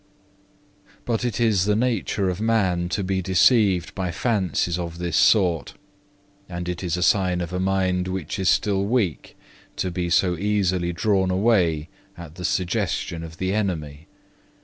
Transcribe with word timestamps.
3. 0.95 0.99
"But 1.05 1.23
it 1.23 1.39
is 1.39 1.65
the 1.65 1.75
nature 1.75 2.27
of 2.27 2.41
man 2.41 2.89
to 2.89 3.03
be 3.03 3.21
deceived 3.21 3.93
by 3.93 4.09
fancies 4.09 4.79
of 4.79 4.97
this 4.97 5.15
sort, 5.15 5.75
and 6.49 6.67
it 6.67 6.83
is 6.83 6.97
a 6.97 7.03
sign 7.03 7.39
of 7.39 7.53
a 7.53 7.59
mind 7.59 8.07
which 8.07 8.39
is 8.39 8.49
still 8.49 8.83
weak 8.83 9.37
to 9.75 9.91
be 9.91 10.09
so 10.09 10.35
easily 10.39 10.91
drawn 10.91 11.29
away 11.29 11.87
at 12.17 12.33
the 12.33 12.45
suggestion 12.45 13.23
of 13.23 13.37
the 13.37 13.53
enemy. 13.53 14.07